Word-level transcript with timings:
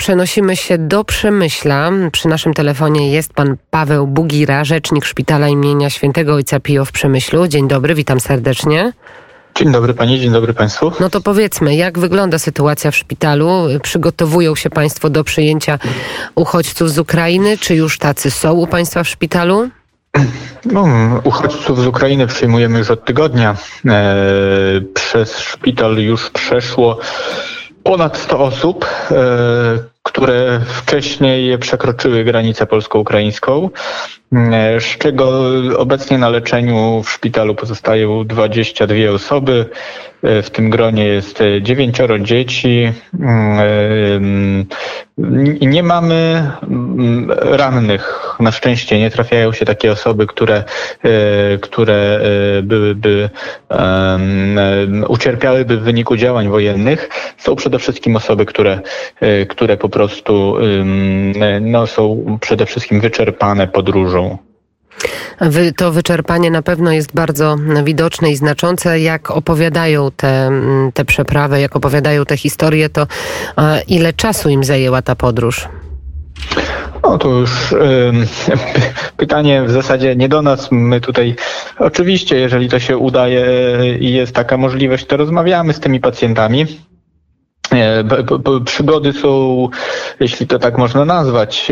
przenosimy 0.00 0.56
się 0.56 0.78
do 0.78 1.04
Przemyśla. 1.04 1.90
Przy 2.12 2.28
naszym 2.28 2.54
telefonie 2.54 3.10
jest 3.12 3.32
pan 3.32 3.56
Paweł 3.70 4.06
Bugira, 4.06 4.64
rzecznik 4.64 5.04
szpitala 5.04 5.48
imienia 5.48 5.90
świętego 5.90 6.34
Ojca 6.34 6.60
Pio 6.60 6.84
w 6.84 6.92
Przemyślu. 6.92 7.48
Dzień 7.48 7.68
dobry, 7.68 7.94
witam 7.94 8.20
serdecznie. 8.20 8.92
Dzień 9.54 9.72
dobry 9.72 9.94
pani, 9.94 10.20
dzień 10.20 10.32
dobry 10.32 10.54
państwu. 10.54 10.92
No 11.00 11.10
to 11.10 11.20
powiedzmy, 11.20 11.76
jak 11.76 11.98
wygląda 11.98 12.38
sytuacja 12.38 12.90
w 12.90 12.96
szpitalu? 12.96 13.50
Przygotowują 13.82 14.54
się 14.54 14.70
państwo 14.70 15.10
do 15.10 15.24
przyjęcia 15.24 15.78
uchodźców 16.34 16.90
z 16.90 16.98
Ukrainy? 16.98 17.58
Czy 17.58 17.74
już 17.74 17.98
tacy 17.98 18.30
są 18.30 18.52
u 18.52 18.66
państwa 18.66 19.04
w 19.04 19.08
szpitalu? 19.08 19.68
No, 20.64 20.86
uchodźców 21.24 21.82
z 21.82 21.86
Ukrainy 21.86 22.26
przyjmujemy 22.26 22.78
już 22.78 22.90
od 22.90 23.04
tygodnia. 23.04 23.56
E, 23.86 24.14
przez 24.94 25.38
szpital 25.38 25.96
już 25.96 26.30
przeszło 26.30 26.98
ponad 27.82 28.18
100 28.18 28.38
osób, 28.38 28.86
e, 29.10 29.14
które 30.20 30.60
wcześniej 30.66 31.58
przekroczyły 31.58 32.24
granicę 32.24 32.66
polsko-ukraińską, 32.66 33.70
z 34.78 34.98
czego 34.98 35.42
obecnie 35.76 36.18
na 36.18 36.28
leczeniu 36.28 37.02
w 37.02 37.10
szpitalu 37.10 37.54
pozostają 37.54 38.26
22 38.26 38.94
osoby. 39.14 39.66
E, 40.22 40.42
w 40.42 40.50
tym 40.50 40.70
gronie 40.70 41.04
jest 41.04 41.38
dziewięcioro 41.60 42.18
dzieci. 42.18 42.92
Nie 45.60 45.82
mamy 45.82 46.50
rannych. 47.40 48.36
Na 48.40 48.52
szczęście 48.52 48.98
nie 48.98 49.10
trafiają 49.10 49.52
się 49.52 49.64
takie 49.64 49.92
osoby, 49.92 50.26
które, 50.26 50.64
które 51.60 52.20
byłyby 52.62 53.30
ucierpiałyby 55.08 55.76
w 55.76 55.82
wyniku 55.82 56.16
działań 56.16 56.48
wojennych. 56.48 57.08
Są 57.38 57.56
przede 57.56 57.78
wszystkim 57.78 58.16
osoby, 58.16 58.46
które, 58.46 58.80
które 59.48 59.76
po 59.76 59.88
prostu 59.88 60.56
no, 61.60 61.86
są 61.86 62.24
przede 62.40 62.66
wszystkim 62.66 63.00
wyczerpane 63.00 63.68
podróżą. 63.68 64.19
To 65.76 65.92
wyczerpanie 65.92 66.50
na 66.50 66.62
pewno 66.62 66.92
jest 66.92 67.14
bardzo 67.14 67.56
widoczne 67.84 68.30
i 68.30 68.36
znaczące. 68.36 69.00
Jak 69.00 69.30
opowiadają 69.30 70.10
te, 70.16 70.50
te 70.94 71.04
przeprawy, 71.04 71.60
jak 71.60 71.76
opowiadają 71.76 72.24
te 72.24 72.36
historie, 72.36 72.88
to 72.88 73.06
ile 73.88 74.12
czasu 74.12 74.48
im 74.48 74.64
zajęła 74.64 75.02
ta 75.02 75.14
podróż? 75.14 75.68
No 77.02 77.18
to 77.18 77.28
już 77.28 77.72
y, 77.72 77.76
pytanie 79.16 79.62
w 79.62 79.70
zasadzie 79.70 80.16
nie 80.16 80.28
do 80.28 80.42
nas. 80.42 80.68
My 80.70 81.00
tutaj 81.00 81.34
oczywiście, 81.78 82.36
jeżeli 82.36 82.68
to 82.68 82.78
się 82.78 82.96
udaje 82.96 83.44
i 84.00 84.12
jest 84.12 84.34
taka 84.34 84.56
możliwość, 84.56 85.06
to 85.06 85.16
rozmawiamy 85.16 85.72
z 85.72 85.80
tymi 85.80 86.00
pacjentami. 86.00 86.66
Przygody 88.64 89.12
są, 89.12 89.68
jeśli 90.20 90.46
to 90.46 90.58
tak 90.58 90.78
można 90.78 91.04
nazwać, 91.04 91.70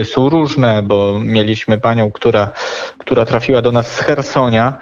e, 0.00 0.04
są 0.04 0.28
różne, 0.28 0.82
bo 0.82 1.20
mieliśmy 1.20 1.78
panią, 1.78 2.10
która, 2.12 2.52
która 2.98 3.24
trafiła 3.24 3.62
do 3.62 3.72
nas 3.72 3.92
z 3.92 4.00
Hersonia 4.00 4.78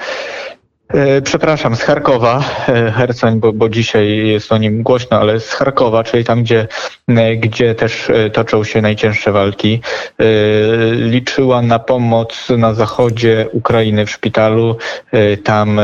przepraszam, 1.24 1.76
z 1.76 1.82
Charkowa, 1.82 2.44
e, 2.68 2.90
Hercoń, 2.90 3.40
bo, 3.40 3.52
bo 3.52 3.68
dzisiaj 3.68 4.26
jest 4.26 4.52
o 4.52 4.58
nim 4.58 4.82
głośno, 4.82 5.20
ale 5.20 5.40
z 5.40 5.52
Charkowa, 5.52 6.04
czyli 6.04 6.24
tam, 6.24 6.42
gdzie, 6.42 6.68
e, 7.08 7.36
gdzie 7.36 7.74
też 7.74 8.10
toczą 8.32 8.64
się 8.64 8.82
najcięższe 8.82 9.32
walki. 9.32 9.80
Liczyła 10.92 11.62
na 11.62 11.78
pomoc 11.78 12.48
na 12.58 12.74
zachodzie 12.74 13.46
Ukrainy 13.52 14.06
w 14.06 14.10
szpitalu. 14.10 14.76
Tam 15.44 15.80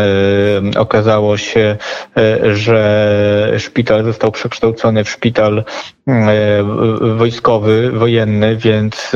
okazało 0.77 1.37
się, 1.37 1.77
że 2.53 3.55
szpital 3.59 4.05
został 4.05 4.33
przekształcony 4.33 5.05
w 5.05 5.11
szpital 5.11 5.65
wojskowy, 7.17 7.91
wojenny, 7.91 8.57
więc 8.57 9.13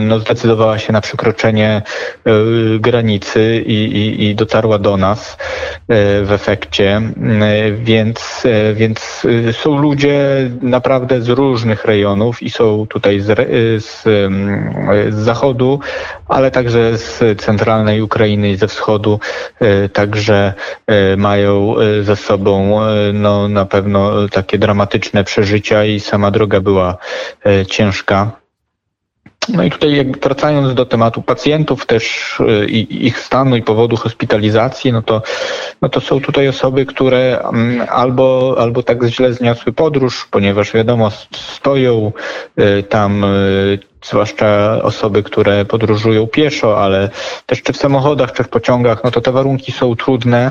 no, 0.00 0.18
zdecydowała 0.18 0.78
się 0.78 0.92
na 0.92 1.00
przekroczenie 1.00 1.82
granicy 2.80 3.62
i, 3.66 3.72
i, 3.72 4.24
i 4.24 4.34
dotarła 4.34 4.78
do 4.78 4.96
nas 4.96 5.32
e, 5.32 5.36
w 6.22 6.32
efekcie, 6.32 6.96
e, 6.96 7.72
więc, 7.72 8.42
e, 8.44 8.74
więc 8.74 9.26
są 9.52 9.78
ludzie 9.78 10.50
naprawdę 10.62 11.22
z 11.22 11.28
różnych 11.28 11.84
rejonów 11.84 12.42
i 12.42 12.50
są 12.50 12.86
tutaj 12.86 13.20
z, 13.20 13.26
z, 13.84 14.02
z 15.14 15.14
zachodu, 15.14 15.80
ale 16.28 16.50
także 16.50 16.98
z 16.98 17.40
centralnej 17.40 18.02
Ukrainy 18.02 18.50
i 18.50 18.56
ze 18.56 18.68
wschodu, 18.68 19.20
także 19.92 20.54
mają 21.16 21.74
ze 22.02 22.16
sobą 22.16 22.80
no, 23.12 23.48
na 23.48 23.64
pewno 23.64 24.28
takie 24.28 24.58
dramatyczne 24.58 25.24
przeżycia 25.38 25.84
i 25.84 26.00
sama 26.00 26.30
droga 26.30 26.60
była 26.60 26.96
ciężka. 27.68 28.30
No 29.48 29.64
i 29.64 29.70
tutaj 29.70 29.96
jakby 29.96 30.18
wracając 30.20 30.74
do 30.74 30.86
tematu 30.86 31.22
pacjentów 31.22 31.86
też 31.86 32.36
y, 32.40 32.66
i 32.66 33.06
ich 33.06 33.18
stanu 33.18 33.56
i 33.56 33.62
powodu 33.62 33.96
hospitalizacji, 33.96 34.92
no 34.92 35.02
to, 35.02 35.22
no 35.82 35.88
to 35.88 36.00
są 36.00 36.20
tutaj 36.20 36.48
osoby, 36.48 36.86
które 36.86 37.40
mm, 37.42 37.86
albo, 37.90 38.56
albo 38.58 38.82
tak 38.82 39.04
źle 39.04 39.32
zniosły 39.32 39.72
podróż, 39.72 40.28
ponieważ 40.30 40.72
wiadomo, 40.72 41.10
stoją 41.32 42.12
y, 42.58 42.82
tam 42.82 43.24
zwłaszcza 44.02 44.78
osoby, 44.82 45.22
które 45.22 45.64
podróżują 45.64 46.26
pieszo, 46.26 46.82
ale 46.82 47.10
też 47.46 47.62
czy 47.62 47.72
w 47.72 47.76
samochodach, 47.76 48.32
czy 48.32 48.44
w 48.44 48.48
pociągach, 48.48 49.04
no 49.04 49.10
to 49.10 49.20
te 49.20 49.32
warunki 49.32 49.72
są 49.72 49.96
trudne, 49.96 50.50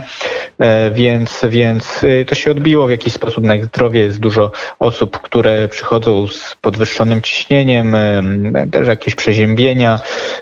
e, 0.60 0.92
więc, 0.92 1.42
więc 1.50 2.04
y, 2.04 2.26
to 2.28 2.36
się 2.36 2.52
odbiło 2.52 2.88
w 2.88 2.90
jakiś 2.90 3.14
sposób 3.14 3.44
na 3.44 3.56
ich 3.56 3.66
zdrowie. 3.66 4.00
Jest 4.00 4.20
dużo 4.20 4.52
osób, 4.80 5.20
które 5.20 5.68
przychodzą 5.68 6.28
z 6.28 6.56
podwyższonym 6.62 7.22
ciśnieniem, 7.22 7.96
e, 7.96 8.24
też 8.72 8.88
jakieś 8.88 9.16
przeziębienia. 9.16 10.00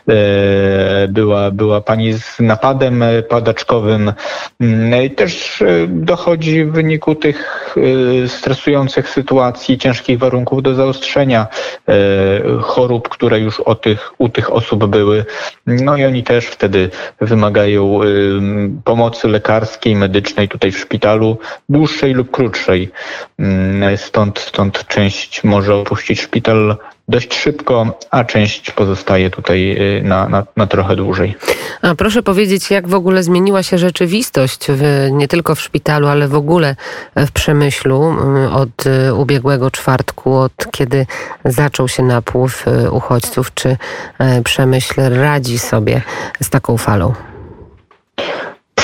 E, 0.09 1.07
była, 1.07 1.51
była 1.51 1.81
pani 1.81 2.13
z 2.13 2.39
napadem 2.39 3.03
padaczkowym. 3.29 4.13
Mm, 4.61 5.03
I 5.03 5.09
też 5.09 5.63
dochodzi 5.87 6.65
w 6.65 6.71
wyniku 6.71 7.15
tych 7.15 7.75
stresujących 8.27 9.09
sytuacji, 9.09 9.77
ciężkich 9.77 10.19
warunków 10.19 10.63
do 10.63 10.75
zaostrzenia 10.75 11.47
chorób 12.61 12.94
które 13.01 13.39
już 13.39 13.59
o 13.59 13.75
tych, 13.75 14.13
u 14.17 14.29
tych 14.29 14.53
osób 14.53 14.85
były. 14.85 15.25
No 15.67 15.97
i 15.97 16.05
oni 16.05 16.23
też 16.23 16.45
wtedy 16.45 16.89
wymagają 17.21 17.99
pomocy 18.83 19.27
lekarskiej, 19.27 19.95
medycznej 19.95 20.49
tutaj 20.49 20.71
w 20.71 20.79
szpitalu, 20.79 21.37
dłuższej 21.69 22.13
lub 22.13 22.31
krótszej. 22.31 22.91
Stąd, 23.95 24.39
stąd 24.39 24.87
część 24.87 25.43
może 25.43 25.75
opuścić 25.75 26.21
szpital 26.21 26.77
dość 27.07 27.33
szybko, 27.33 27.99
a 28.11 28.23
część 28.23 28.71
pozostaje 28.71 29.29
tutaj 29.29 29.77
y, 29.97 30.03
na, 30.03 30.29
na, 30.29 30.45
na, 30.55 30.67
trochę 30.67 30.95
dłużej. 30.95 31.35
A 31.81 31.95
proszę 31.95 32.23
powiedzieć, 32.23 32.71
jak 32.71 32.87
w 32.87 32.93
ogóle 32.93 33.23
zmieniła 33.23 33.63
się 33.63 33.77
rzeczywistość 33.77 34.67
w, 34.69 35.09
nie 35.11 35.27
tylko 35.27 35.55
w 35.55 35.61
szpitalu, 35.61 36.07
ale 36.07 36.27
w 36.27 36.35
ogóle 36.35 36.75
w 37.15 37.31
Przemyślu 37.31 38.15
y, 38.45 38.51
od 38.51 38.85
y, 38.85 39.13
ubiegłego 39.13 39.71
czwartku, 39.71 40.35
od 40.35 40.71
kiedy 40.71 41.05
zaczął 41.45 41.87
się 41.87 42.03
napływ 42.03 42.65
uchodźców? 42.91 43.53
Czy 43.53 43.77
Przemyśl 44.43 45.01
radzi 45.01 45.59
sobie 45.59 46.01
z 46.41 46.49
taką 46.49 46.77
falą? 46.77 47.13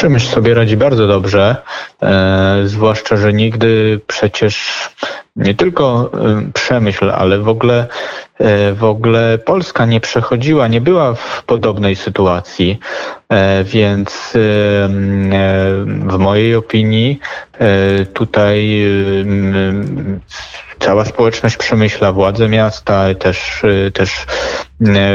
Przemyśl 0.01 0.27
sobie 0.27 0.53
radzi 0.53 0.77
bardzo 0.77 1.07
dobrze, 1.07 1.55
e, 2.01 2.61
zwłaszcza, 2.65 3.17
że 3.17 3.33
nigdy 3.33 3.99
przecież 4.07 4.89
nie 5.35 5.53
tylko 5.53 6.11
y, 6.47 6.51
Przemyśl, 6.51 7.11
ale 7.11 7.39
w 7.39 7.47
ogóle, 7.47 7.87
y, 8.41 8.73
w 8.73 8.83
ogóle 8.83 9.37
Polska 9.37 9.85
nie 9.85 9.99
przechodziła, 9.99 10.67
nie 10.67 10.81
była 10.81 11.13
w 11.13 11.43
podobnej 11.43 11.95
sytuacji, 11.95 12.79
e, 13.29 13.63
więc 13.63 14.35
y, 14.35 14.39
w 16.07 16.17
mojej 16.19 16.55
opinii 16.55 17.19
tutaj 18.13 18.85
cała 20.81 21.05
społeczność 21.05 21.57
przemyśla, 21.57 22.11
władze 22.11 22.49
miasta, 22.49 23.15
też, 23.15 23.63
też 23.93 24.25
E, 24.87 25.13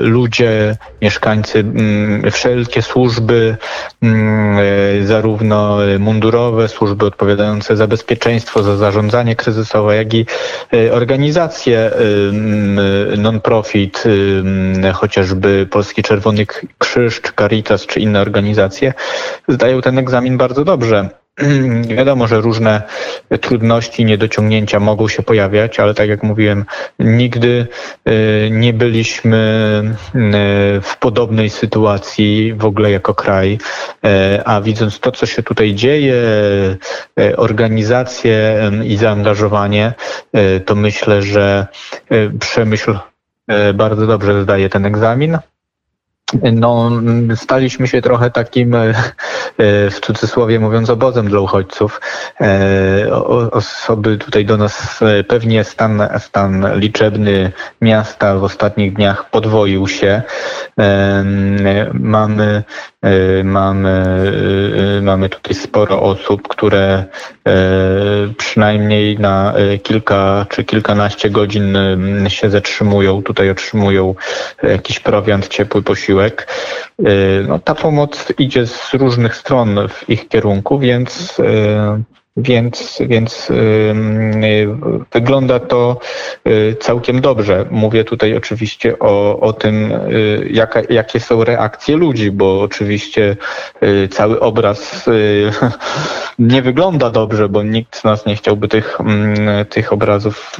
ludzie, 0.00 0.76
mieszkańcy, 1.02 1.58
mm, 1.58 2.30
wszelkie 2.30 2.82
służby, 2.82 3.56
mm, 4.02 4.58
e, 4.58 5.06
zarówno 5.06 5.78
mundurowe, 5.98 6.68
służby 6.68 7.06
odpowiadające 7.06 7.76
za 7.76 7.86
bezpieczeństwo, 7.86 8.62
za 8.62 8.76
zarządzanie 8.76 9.36
kryzysowe, 9.36 9.96
jak 9.96 10.14
i 10.14 10.26
organizacje 10.92 11.90
non-profit, 13.18 14.04
chociażby 14.94 15.66
Polski 15.70 16.02
Czerwony 16.02 16.46
Krzyż, 16.78 17.20
czy 17.20 17.32
Caritas, 17.38 17.86
czy 17.86 18.00
inne 18.00 18.20
organizacje, 18.20 18.94
zdają 19.48 19.80
ten 19.80 19.98
egzamin 19.98 20.36
bardzo 20.36 20.64
dobrze. 20.64 21.19
wiadomo, 21.96 22.26
że 22.26 22.40
różne 22.40 22.82
trudności, 23.40 24.04
niedociągnięcia 24.04 24.80
mogą 24.80 25.08
się 25.08 25.22
pojawiać, 25.22 25.80
ale 25.80 25.94
tak 25.94 26.08
jak 26.08 26.22
mówiłem, 26.22 26.64
nigdy 26.98 27.66
nie 28.50 28.72
byliśmy 28.72 29.38
w 30.82 30.96
podobnej 31.00 31.50
sytuacji 31.50 32.54
w 32.54 32.64
ogóle 32.64 32.90
jako 32.90 33.14
kraj, 33.14 33.58
a 34.44 34.60
widząc 34.60 35.00
to, 35.00 35.12
co 35.12 35.26
się 35.26 35.42
tutaj 35.42 35.74
dzieje, 35.74 36.14
organizację 37.36 38.70
i 38.84 38.96
zaangażowanie, 38.96 39.92
to 40.66 40.74
myślę, 40.74 41.22
że 41.22 41.66
przemyśl 42.40 42.98
bardzo 43.74 44.06
dobrze 44.06 44.42
zdaje 44.42 44.68
ten 44.68 44.86
egzamin. 44.86 45.38
No, 46.52 46.90
staliśmy 47.34 47.88
się 47.88 48.02
trochę 48.02 48.30
takim, 48.30 48.74
e, 48.74 48.94
w 49.90 50.00
cudzysłowie 50.00 50.60
mówiąc, 50.60 50.90
obozem 50.90 51.28
dla 51.28 51.40
uchodźców. 51.40 52.00
E, 52.40 53.12
osoby 53.52 54.18
tutaj 54.18 54.44
do 54.44 54.56
nas, 54.56 55.02
e, 55.02 55.24
pewnie 55.24 55.64
stan, 55.64 56.08
stan 56.18 56.78
liczebny 56.78 57.52
miasta 57.80 58.38
w 58.38 58.44
ostatnich 58.44 58.92
dniach 58.92 59.30
podwoił 59.30 59.88
się. 59.88 60.22
Mamy, 61.92 62.62
mamy, 63.44 64.24
mamy 65.02 65.28
tutaj 65.28 65.54
sporo 65.54 66.02
osób, 66.02 66.48
które 66.48 67.04
przynajmniej 68.38 69.18
na 69.18 69.54
kilka 69.82 70.46
czy 70.48 70.64
kilkanaście 70.64 71.30
godzin 71.30 71.78
się 72.28 72.50
zatrzymują, 72.50 73.22
tutaj 73.22 73.50
otrzymują 73.50 74.14
jakiś 74.62 75.00
prowiant, 75.00 75.48
ciepły 75.48 75.82
posiłek 75.82 76.19
wysiłek. 76.20 76.48
Y, 77.00 77.44
no, 77.48 77.58
ta 77.58 77.74
pomoc 77.74 78.32
idzie 78.38 78.66
z 78.66 78.94
różnych 78.94 79.36
stron 79.36 79.88
w 79.88 80.10
ich 80.10 80.28
kierunku, 80.28 80.78
więc 80.78 81.38
y, 81.38 81.42
więc, 82.42 82.98
więc 83.06 83.48
wygląda 85.12 85.60
to 85.60 85.98
y, 86.46 86.76
całkiem 86.80 87.20
dobrze. 87.20 87.66
Mówię 87.70 88.04
tutaj 88.04 88.36
oczywiście 88.36 88.98
o, 88.98 89.40
o 89.40 89.52
tym, 89.52 89.92
y, 89.92 90.48
jaka, 90.50 90.80
jakie 90.90 91.20
są 91.20 91.44
reakcje 91.44 91.96
ludzi, 91.96 92.30
bo 92.30 92.60
oczywiście 92.60 93.36
y, 93.82 94.08
cały 94.08 94.40
obraz 94.40 95.04
nie 96.38 96.62
wygląda 96.62 97.10
dobrze, 97.10 97.48
bo 97.48 97.62
nikt 97.62 97.96
z 97.96 98.04
nas 98.04 98.26
nie 98.26 98.36
chciałby 98.36 98.68
tych, 98.68 99.00
mm, 99.00 99.66
tych 99.66 99.92
obrazów 99.92 100.56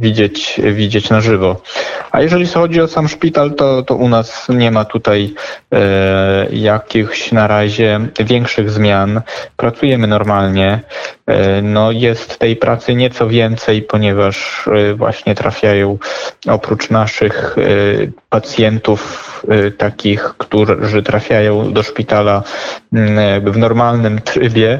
widzieć, 0.00 0.60
widzieć 0.72 1.10
na 1.10 1.20
żywo. 1.20 1.62
A 2.10 2.22
jeżeli 2.22 2.46
chodzi 2.46 2.80
o 2.80 2.88
sam 2.88 3.08
szpital, 3.08 3.54
to, 3.54 3.82
to 3.82 3.94
u 3.94 4.08
nas 4.08 4.48
nie 4.48 4.70
ma 4.70 4.84
tutaj 4.84 5.34
e, 5.72 6.46
jakichś 6.52 7.32
na 7.32 7.46
razie 7.46 8.00
większych 8.20 8.70
zmian. 8.70 9.20
Pracujemy 9.56 10.06
normalnie. 10.06 10.79
E, 11.26 11.62
no 11.62 11.92
jest 11.92 12.38
tej 12.38 12.56
pracy 12.56 12.94
nieco 12.94 13.28
więcej, 13.28 13.82
ponieważ 13.82 14.68
e, 14.68 14.94
właśnie 14.94 15.34
trafiają 15.34 15.98
oprócz 16.48 16.90
naszych 16.90 17.56
e, 17.58 17.62
pacjentów, 18.28 19.26
takich, 19.78 20.34
którzy 20.38 21.02
trafiają 21.02 21.72
do 21.72 21.82
szpitala 21.82 22.42
w 23.44 23.56
normalnym 23.56 24.20
trybie, 24.20 24.78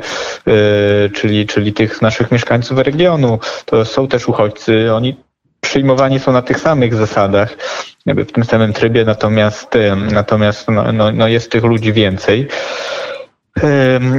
czyli, 1.14 1.46
czyli 1.46 1.72
tych 1.72 2.02
naszych 2.02 2.30
mieszkańców 2.30 2.78
regionu, 2.78 3.38
to 3.64 3.84
są 3.84 4.08
też 4.08 4.28
uchodźcy. 4.28 4.94
Oni 4.94 5.16
przyjmowani 5.60 6.18
są 6.18 6.32
na 6.32 6.42
tych 6.42 6.60
samych 6.60 6.94
zasadach, 6.94 7.56
w 8.06 8.32
tym 8.32 8.44
samym 8.44 8.72
trybie, 8.72 9.04
natomiast, 9.04 9.68
natomiast 10.12 10.68
no, 10.68 10.92
no, 10.92 11.12
no 11.12 11.28
jest 11.28 11.50
tych 11.50 11.64
ludzi 11.64 11.92
więcej 11.92 12.48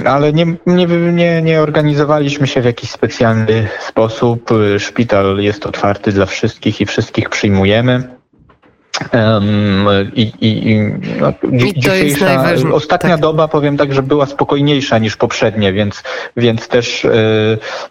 ale 0.05 0.33
nie, 0.33 0.45
nie, 0.65 0.87
nie, 0.87 1.41
nie 1.41 1.61
organizowaliśmy 1.61 2.47
się 2.47 2.61
w 2.61 2.65
jakiś 2.65 2.91
specjalny 2.91 3.67
sposób. 3.79 4.49
Szpital 4.77 5.37
jest 5.39 5.65
otwarty 5.65 6.11
dla 6.11 6.25
wszystkich 6.25 6.81
i 6.81 6.85
wszystkich 6.85 7.29
przyjmujemy. 7.29 8.20
Um, 9.13 9.85
i, 10.15 10.31
i, 10.41 10.79
no, 11.19 11.33
I 11.51 11.73
dzisiejsza, 11.73 12.43
ostatnia 12.73 13.09
tak. 13.09 13.21
doba, 13.21 13.47
powiem 13.47 13.77
tak, 13.77 13.93
że 13.93 14.03
była 14.03 14.25
spokojniejsza 14.25 14.97
niż 14.97 15.17
poprzednie, 15.17 15.73
więc, 15.73 16.03
więc 16.37 16.67
też, 16.67 17.07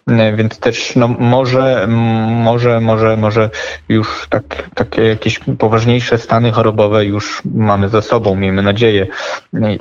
yy, 0.08 0.36
więc 0.36 0.58
też 0.58 0.96
no, 0.96 1.08
może, 1.08 1.86
może, 2.28 2.80
może, 2.80 3.16
może 3.16 3.50
już 3.88 4.26
tak, 4.30 4.42
takie 4.74 5.02
jakieś 5.02 5.40
poważniejsze 5.58 6.18
stany 6.18 6.52
chorobowe 6.52 7.04
już 7.04 7.42
mamy 7.54 7.88
za 7.88 8.02
sobą, 8.02 8.36
miejmy 8.36 8.62
nadzieję. 8.62 9.06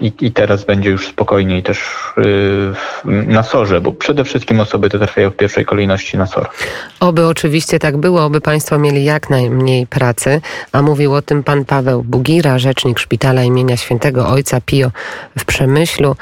I, 0.02 0.14
i 0.22 0.32
teraz 0.32 0.66
będzie 0.66 0.90
już 0.90 1.08
spokojniej 1.08 1.64
też 1.64 1.80
yy, 2.18 2.74
na 3.06 3.44
sorze, 3.44 3.82
bo 3.82 3.92
przede 3.92 4.24
wszystkim 4.24 4.60
osoby 4.60 4.90
te 4.90 4.98
trafiają 4.98 5.30
w 5.30 5.36
pierwszej 5.36 5.66
kolejności 5.66 6.18
na 6.18 6.26
SOR. 6.26 6.50
Oby 7.00 7.28
oczywiście 7.28 7.80
tak 7.80 7.98
było, 7.98 8.24
oby 8.26 8.42
Państwo 8.42 8.80
mieli 8.80 9.04
jak 9.04 9.30
najmniej 9.30 9.88
pracy, 9.88 10.42
a 10.72 10.82
mówił 10.82 11.14
o 11.20 11.22
tym 11.22 11.44
pan 11.44 11.66
Paweł 11.66 12.04
Bugira, 12.04 12.60
rzecznik 12.60 13.00
Szpitala 13.00 13.44
imienia 13.44 13.78
Świętego 13.78 14.28
Ojca 14.28 14.62
Pio 14.62 14.92
w 15.38 15.46
Przemyślu, 15.46 16.16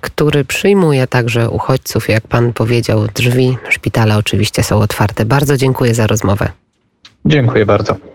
który 0.00 0.44
przyjmuje 0.44 1.06
także 1.06 1.50
uchodźców. 1.50 2.08
Jak 2.08 2.28
pan 2.28 2.52
powiedział, 2.52 3.06
drzwi 3.14 3.58
szpitala 3.68 4.16
oczywiście 4.16 4.62
są 4.62 4.78
otwarte. 4.78 5.24
Bardzo 5.24 5.56
dziękuję 5.56 5.94
za 5.94 6.06
rozmowę. 6.06 6.48
Dziękuję 7.24 7.66
bardzo. 7.66 7.96